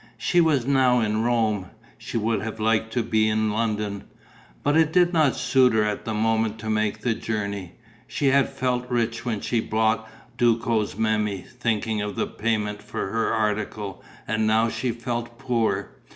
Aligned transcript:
She 0.17 0.41
was 0.41 0.65
now 0.65 0.99
in 1.01 1.21
Rome: 1.21 1.67
she 1.99 2.17
would 2.17 2.41
have 2.41 2.59
liked 2.59 2.91
to 2.93 3.03
be 3.03 3.29
in 3.29 3.51
London. 3.51 4.05
But 4.63 4.75
it 4.75 4.91
did 4.91 5.13
not 5.13 5.35
suit 5.35 5.73
her 5.73 5.83
at 5.83 6.05
the 6.05 6.13
moment 6.15 6.57
to 6.57 6.71
make 6.71 7.01
the 7.01 7.13
journey. 7.13 7.73
She 8.07 8.29
had 8.29 8.49
felt 8.49 8.89
rich 8.89 9.25
when 9.25 9.41
she 9.41 9.59
bought 9.61 10.09
Duco's 10.39 10.95
Memmi, 10.95 11.43
thinking 11.47 12.01
of 12.01 12.15
the 12.15 12.25
payment 12.25 12.81
for 12.81 13.11
her 13.11 13.31
article; 13.31 14.03
and 14.27 14.47
now 14.47 14.69
she 14.69 14.89
felt 14.91 15.37
poor. 15.37 15.91